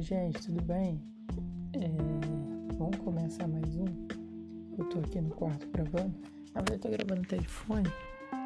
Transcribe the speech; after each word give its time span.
gente, 0.00 0.40
tudo 0.46 0.62
bem? 0.62 1.00
É, 1.72 1.88
vamos 2.76 2.96
começar 2.98 3.46
mais 3.48 3.76
um. 3.76 3.84
Eu 4.78 4.84
tô 4.86 4.98
aqui 4.98 5.20
no 5.20 5.30
quarto 5.30 5.66
gravando. 5.72 6.14
Na 6.54 6.62
verdade, 6.62 6.72
eu 6.72 6.78
tô 6.78 6.88
gravando 6.90 7.22
até 7.22 7.38
de 7.38 7.48
fone, 7.48 7.88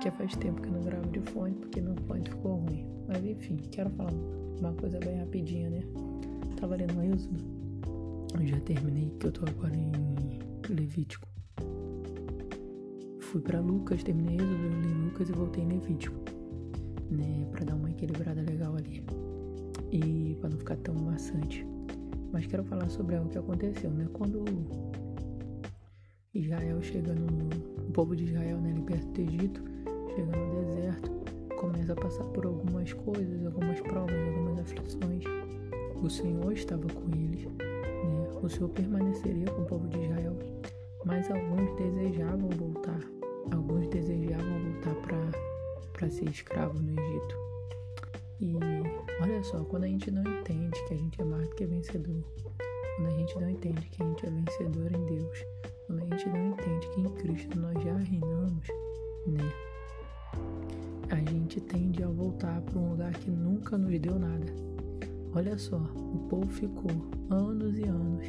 que 0.01 0.11
faz 0.13 0.37
tempo 0.37 0.61
que 0.61 0.69
eu 0.69 0.73
não 0.73 0.83
gravo 0.83 1.09
de 1.11 1.21
fone 1.21 1.55
porque 1.55 1.81
meu 1.81 1.97
fone 2.07 2.29
ficou 2.29 2.57
ruim. 2.57 2.87
Mas 3.09 3.25
enfim, 3.25 3.57
quero 3.71 3.91
falar 3.91 4.13
uma 4.13 4.73
coisa 4.75 4.99
bem 5.01 5.19
rapidinha, 5.19 5.71
né? 5.71 5.81
Tava 6.59 6.77
lendo 6.77 7.03
Êxodo, 7.03 7.45
eu 8.39 8.47
já 8.47 8.61
terminei, 8.61 9.11
que 9.19 9.27
eu 9.27 9.33
tô 9.33 9.45
agora 9.49 9.75
em 9.77 9.93
Levítico. 10.69 11.29
Fui 13.21 13.41
para 13.41 13.61
Lucas, 13.61 14.03
terminei 14.03 14.37
Êxodo, 14.37 14.69
li 14.81 15.05
Lucas 15.05 15.29
e 15.29 15.33
voltei 15.33 15.65
em 15.65 15.69
Levítico, 15.69 16.17
né? 17.11 17.47
Pra 17.51 17.65
dar 17.65 17.75
uma 17.75 17.91
equilibrada 17.91 18.41
legal 18.41 18.77
ali 18.77 19.24
e 19.95 20.37
para 20.41 20.51
não 20.51 20.59
ficar 20.59 20.77
tão 20.79 20.95
maçante. 20.95 21.65
Mas 22.33 22.47
quero 22.47 22.65
falar 22.65 22.89
sobre 22.89 23.15
algo 23.15 23.31
que 23.31 23.39
aconteceu, 23.39 23.91
né? 23.91 24.09
Quando 24.13 24.45
Israel 26.35 26.83
chega 26.83 27.15
no. 27.15 27.49
O 27.89 27.93
povo 27.95 28.17
de 28.17 28.25
Israel, 28.25 28.61
né, 28.61 28.73
ali 28.73 28.83
perto 28.83 29.07
do 29.07 29.21
Egito, 29.21 29.63
chega 30.17 30.37
no 30.37 30.65
deserto, 30.65 31.11
começa 31.61 31.93
a 31.93 31.97
passar 31.97 32.25
por 32.25 32.45
algumas 32.45 32.93
coisas, 32.93 33.47
algumas 33.47 33.81
provas, 33.81 34.17
algumas 34.29 34.59
aflições. 34.59 35.23
O 36.03 36.11
Senhor 36.11 36.53
estava 36.53 36.89
com 36.89 37.09
eles, 37.17 37.45
né? 37.45 37.53
O 38.43 38.49
Senhor 38.49 38.69
permaneceria 38.71 39.47
com 39.47 39.63
o 39.63 39.65
povo 39.65 39.87
de 39.87 40.01
Israel, 40.01 40.37
mas 41.05 41.31
alguns 41.31 41.73
desejavam 41.77 42.49
voltar, 42.51 43.01
alguns 43.53 43.87
desejavam 43.89 44.73
voltar 44.73 44.97
para 45.93 46.11
ser 46.11 46.29
escravo 46.29 46.83
no 46.83 47.01
Egito. 47.01 47.37
E 48.41 48.57
olha 49.21 49.43
só, 49.43 49.65
quando 49.65 49.85
a 49.85 49.89
gente 49.89 50.11
não 50.11 50.23
entende 50.23 50.83
que 50.87 50.95
a 50.95 50.97
gente 50.97 51.21
é 51.21 51.25
mais 51.25 51.49
do 51.49 51.55
que 51.55 51.67
vencedor, 51.67 52.25
quando 52.97 53.07
a 53.09 53.17
gente 53.17 53.35
não 53.39 53.51
entende 53.51 53.89
que 53.89 54.03
a 54.03 54.07
gente 54.07 54.27
é 54.27 54.31
vencedor 54.31 54.93
em 54.95 55.07
Deus, 55.07 55.45
quando 55.87 56.03
a 56.03 56.05
gente 56.05 56.29
não 56.29 56.51
entende 56.51 56.89
que 56.89 57.01
em 57.01 57.11
Cristo 57.11 57.59
nós 57.59 57.83
já 57.83 57.97
reinamos, 57.97 58.67
né? 59.27 59.53
A 61.11 61.31
gente 61.31 61.61
tende 61.61 62.03
a 62.03 62.09
voltar 62.09 62.61
para 62.63 62.79
um 62.79 62.91
lugar 62.91 63.13
que 63.13 63.31
nunca 63.31 63.77
nos 63.77 63.99
deu 64.01 64.19
nada. 64.19 64.47
Olha 65.35 65.59
só, 65.59 65.77
o 65.77 66.27
povo 66.29 66.47
ficou 66.49 66.91
anos 67.31 67.79
e 67.79 67.85
anos 67.85 68.27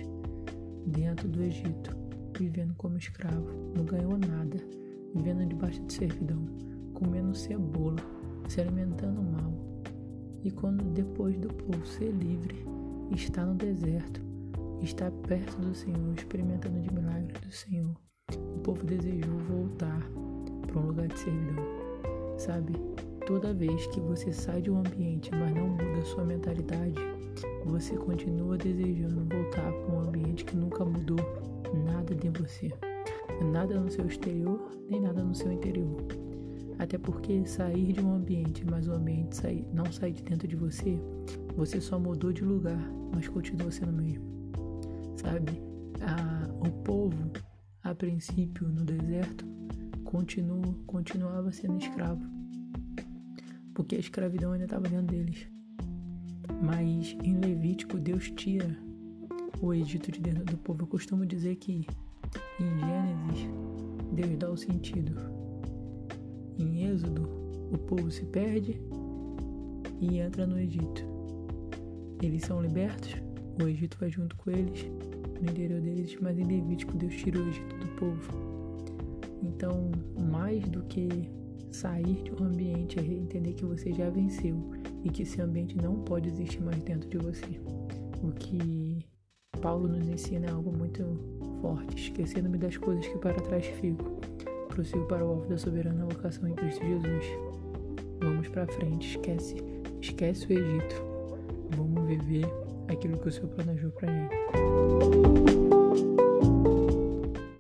dentro 0.88 1.28
do 1.28 1.42
Egito, 1.42 1.96
vivendo 2.38 2.74
como 2.76 2.98
escravo, 2.98 3.48
não 3.76 3.86
ganhou 3.86 4.18
nada, 4.18 4.58
vivendo 5.14 5.48
debaixo 5.48 5.82
de 5.84 5.94
servidão, 5.94 6.46
comendo 6.94 7.36
cebola, 7.36 7.98
se 8.48 8.62
alimentando 8.62 9.22
mal, 9.22 9.54
e 10.46 10.52
quando 10.52 10.84
depois 10.94 11.36
do 11.40 11.48
povo 11.48 11.84
ser 11.88 12.12
livre, 12.12 12.64
está 13.10 13.44
no 13.44 13.56
deserto, 13.56 14.22
está 14.80 15.10
perto 15.28 15.58
do 15.58 15.74
Senhor, 15.74 16.14
experimentando 16.16 16.80
de 16.80 16.94
milagres 16.94 17.42
do 17.42 17.52
Senhor, 17.52 17.96
o 18.56 18.60
povo 18.60 18.86
desejou 18.86 19.40
voltar 19.40 20.00
para 20.68 20.80
um 20.80 20.86
lugar 20.86 21.08
de 21.08 21.18
servidão. 21.18 21.66
Sabe? 22.38 22.74
Toda 23.26 23.56
vez 23.56 23.88
que 23.88 24.00
você 24.00 24.32
sai 24.32 24.62
de 24.62 24.70
um 24.70 24.78
ambiente, 24.78 25.32
mas 25.32 25.56
não 25.56 25.70
muda 25.70 26.06
sua 26.06 26.24
mentalidade, 26.24 27.02
você 27.66 27.98
continua 27.98 28.56
desejando 28.56 29.26
voltar 29.26 29.72
para 29.72 29.96
um 29.96 30.02
ambiente 30.02 30.46
que 30.46 30.56
nunca 30.56 30.86
mudou 30.86 31.18
nada 31.86 32.14
de 32.14 32.30
você. 32.30 32.72
Nada 33.52 33.80
no 33.80 33.90
seu 33.90 34.06
exterior, 34.06 34.70
nem 34.88 35.02
nada 35.02 35.24
no 35.24 35.34
seu 35.34 35.52
interior. 35.52 35.98
Até 36.86 37.00
porque 37.00 37.44
sair 37.48 37.94
de 37.94 38.00
um 38.00 38.14
ambiente, 38.14 38.64
mas 38.64 38.88
o 38.88 38.94
ambiente 38.94 39.38
sair, 39.38 39.68
não 39.74 39.92
sair 39.92 40.14
de 40.14 40.22
dentro 40.22 40.48
de 40.48 40.56
você, 40.56 41.00
você 41.58 41.82
só 41.82 41.98
mudou 41.98 42.32
de 42.32 42.44
lugar, 42.44 42.80
mas 43.12 43.28
continua 43.28 43.72
sendo 43.72 43.90
o 43.90 43.96
mesmo. 43.96 44.24
Sabe? 45.18 45.60
A, 46.00 46.48
o 46.64 46.72
povo, 46.84 47.32
a 47.82 47.96
princípio 47.96 48.68
no 48.68 48.86
deserto, 48.86 49.48
continua, 50.04 50.76
continuava 50.86 51.52
sendo 51.52 51.80
escravo. 51.80 52.22
Porque 53.74 53.96
a 53.96 54.00
escravidão 54.00 54.52
ainda 54.52 54.66
estava 54.66 54.88
dentro 54.88 55.08
deles. 55.08 55.48
Mas 56.62 57.18
em 57.24 57.40
Levítico, 57.40 57.98
Deus 57.98 58.30
tira 58.30 58.78
o 59.60 59.74
Egito 59.74 60.12
de 60.12 60.20
dentro 60.20 60.46
do 60.46 60.58
povo. 60.58 60.84
Eu 60.84 60.88
costumo 60.88 61.26
dizer 61.26 61.56
que 61.56 61.88
em 62.60 62.80
Gênesis, 62.80 63.50
Deus 64.14 64.38
dá 64.38 64.52
o 64.52 64.56
sentido 64.56 65.35
Êxodo, 66.96 67.28
o 67.74 67.78
povo 67.78 68.10
se 68.10 68.24
perde 68.26 68.80
e 70.00 70.20
entra 70.20 70.48
no 70.48 70.58
Egito. 70.58 71.04
Eles 72.24 72.44
são 72.44 72.62
libertos, 72.62 73.16
o 73.62 73.68
Egito 73.68 73.98
vai 74.00 74.10
junto 74.10 74.34
com 74.38 74.50
eles, 74.50 74.90
no 75.42 75.50
interior 75.52 75.82
deles, 75.82 76.18
mas 76.22 76.40
em 76.40 76.46
Levítico 76.46 76.96
Deus 76.96 77.14
tira 77.16 77.38
o 77.38 77.50
Egito 77.50 77.76
do 77.76 77.88
povo. 77.98 78.32
Então, 79.44 79.92
mais 80.32 80.66
do 80.70 80.84
que 80.84 81.30
sair 81.70 82.24
de 82.24 82.32
um 82.42 82.46
ambiente 82.46 82.98
é 82.98 83.04
entender 83.04 83.54
que 83.54 83.66
você 83.66 83.92
já 83.92 84.10
venceu 84.10 84.56
e 85.04 85.10
que 85.10 85.24
esse 85.24 85.42
ambiente 85.42 85.76
não 85.76 85.96
pode 85.96 86.30
existir 86.30 86.62
mais 86.62 86.82
dentro 86.82 87.10
de 87.10 87.18
você. 87.18 87.60
O 88.24 88.32
que 88.32 89.06
Paulo 89.62 89.90
nos 89.90 90.08
ensina 90.08 90.46
é 90.46 90.52
algo 90.52 90.72
muito 90.72 91.04
forte, 91.62 92.04
esquecendo-me 92.04 92.58
das 92.58 92.78
coisas 92.78 93.06
que 93.06 93.18
para 93.18 93.36
trás 93.42 93.66
fico 93.66 94.16
prossigo 94.66 95.06
para 95.06 95.24
o 95.26 95.30
alvo 95.30 95.48
da 95.48 95.58
soberana 95.58 96.06
vocação 96.06 96.48
em 96.48 96.54
Cristo 96.54 96.86
Jesus. 96.86 97.26
Vamos 98.20 98.48
para 98.50 98.68
frente, 98.68 99.18
esquece, 99.18 99.56
esquece 100.02 100.48
o 100.48 100.54
Egito. 100.54 101.02
Vamos 101.76 102.08
viver 102.08 102.46
aquilo 102.88 103.18
que 103.18 103.30
o 103.30 103.32
Senhor 103.32 103.50
planejou 103.50 103.92
para 103.92 104.12
gente. 104.12 104.36